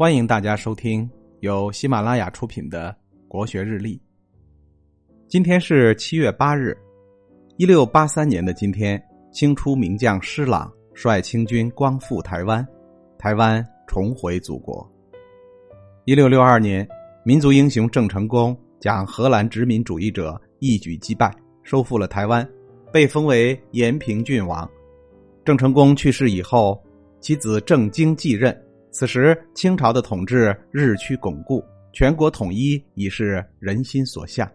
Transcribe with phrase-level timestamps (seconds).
[0.00, 1.10] 欢迎大家收听
[1.40, 3.96] 由喜马拉雅出品的《国学日历》。
[5.26, 6.78] 今天是七月八日，
[7.56, 12.64] 一六八三年的今天，清初名将施琅率清军光复台湾，
[13.18, 14.88] 台湾重回祖国。
[16.04, 16.88] 一六六二年，
[17.24, 21.34] 民族英雄郑成功将荷兰殖民主义者一举击败，
[21.64, 22.48] 收复了台湾，
[22.92, 24.70] 被封为延平郡王。
[25.44, 26.80] 郑成功去世以后，
[27.20, 28.56] 其子郑经继任。
[28.98, 34.50] 此时，清朝的统治日趋巩固，全国统一已是人心所向。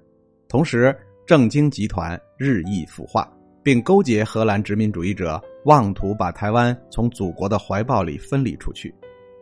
[0.50, 0.94] 同时，
[1.26, 3.26] 郑经集团日益腐化，
[3.64, 8.94] 并勾结荷兰殖民主义者，妄图把台湾从祖国的怀抱里分离出去。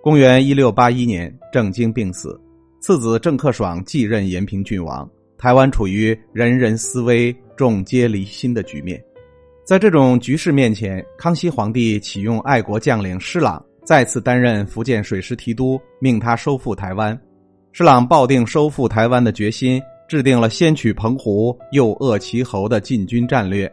[0.04, 2.40] 公元一六八一年，郑经病死，
[2.80, 9.04] 次子郑克爽继任延平郡王，台湾处于人人思危、众皆离心的局面。
[9.66, 17.20] 在这种局势面前，康熙皇帝启用爱国将领施琅再次担任福建水师提督，命他收复台湾。
[17.72, 23.72] 施琅抱定收复台湾的决心，制定了先取澎湖，又扼其喉的进军战略。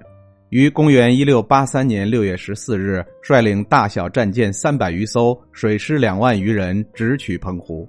[0.51, 7.86] 于公元一六八三年六月十四日，率领大小战舰三百余艘，水师两万余人，直取澎湖。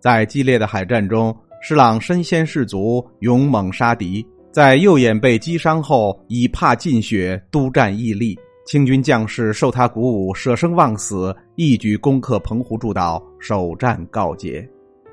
[0.00, 4.26] 在激烈的海战中，施琅身先士卒，勇猛杀敌。
[4.50, 8.36] 在右眼被击伤后，以怕尽血，督战毅力。
[8.64, 14.68] 清军将士受他鼓舞，舍生忘死，一举攻克澎湖诸岛，首战告捷。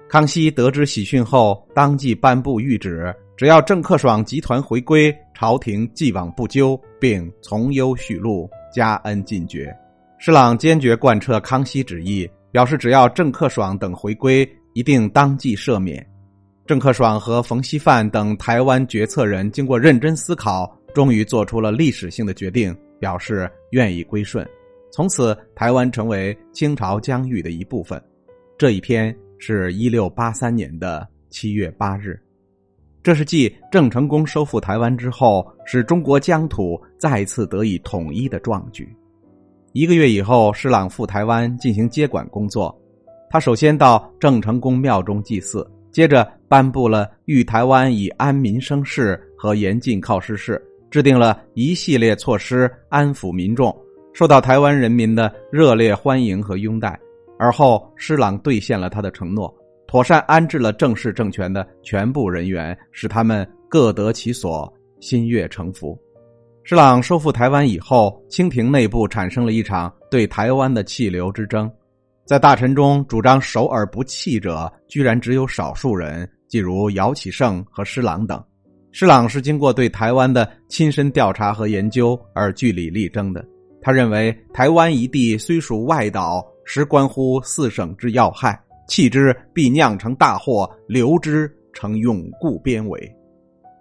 [0.07, 9.75] 康熙得知喜讯后，当即颁布谕旨：只要郑克爽集团回归，朝廷既往不咎，并从优许禄，加恩进爵。
[10.17, 16.05] 施琅坚决贯彻康熙旨意，表示只要郑克爽等回归，一定当即赦免。
[16.67, 24.47] 郑克爽和冯锡范等台湾决策人经过认真思考，终于做出了历史性的决定，表示愿意归顺。
[24.91, 28.01] 从此，台湾成为清朝疆域的一部分。
[28.57, 32.19] 这一天是一六八三年的七月八日，
[33.01, 38.93] 这是继郑成功收复台湾之后，使中国疆土再次得以统一的壮举。
[39.71, 42.75] 一个月以后，施琅赴台湾进行接管工作，
[43.29, 45.65] 他首先到郑成功庙中祭祀。
[45.91, 50.53] 接着颁布了《豫台湾以安民生事》和《严禁靠失事》，
[50.89, 53.75] 制定了一系列措施安抚民众，
[54.13, 56.99] 受到台湾人民的热烈欢迎和拥戴。
[57.37, 59.53] 而后，施琅兑现了他的承诺，
[59.87, 65.97] 妥善安置了正式政权的全部人员，使他们各得其所，心悦诚服。
[66.63, 71.71] 施琅收复台湾以后，清廷内部产生了一场对台湾的气流之争。
[72.25, 78.43] 在大臣中主张守而不弃者，居然只有少数人，即如姚启圣和施琅等。
[78.91, 83.45] 施琅是经过对台湾的亲身调查和研究而据理力争的。
[83.81, 93.15] 他认为，台湾一地虽属外岛，实关乎四省之要害，弃之必酿成大祸，留之成永固边围。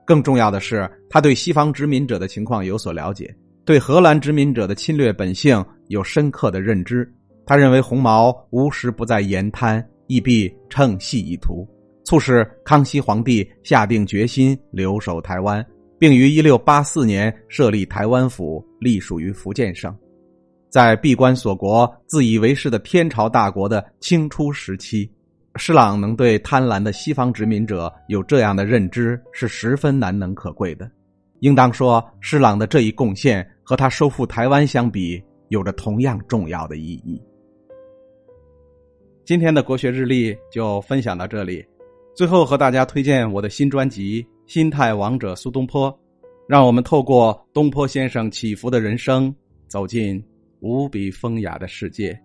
[0.07, 7.11] 更重要的是，他对西方殖民者的情况有所了解，对荷兰殖民者的侵略本性有深刻的认知。
[7.45, 11.67] 他认为红毛无时不在言贪，亦必乘隙以图，
[12.09, 15.63] 促使康熙皇帝下定决心留守台湾，
[15.99, 19.95] 并于一六八四年设立台湾府，隶属于福建省。
[20.71, 25.07] 在闭关锁国、自以为是的天朝大国的清初时期，
[25.57, 30.91] 施琅能对贪婪的西方殖民者有这样的认知，是十分难能可贵的。
[31.41, 37.23] 应当说，施琅的这一贡献和他收复台湾相比，有着同样重要的意义。
[39.27, 41.63] 今天的国学日历就分享到这里，
[42.19, 44.21] 最后和大家推荐我的新专辑
[44.53, 45.89] 《心态王者苏东坡》，
[46.49, 49.33] 让我们透过东坡先生起伏的人生，
[49.69, 50.21] 走进
[50.59, 52.21] 无比风雅的世界。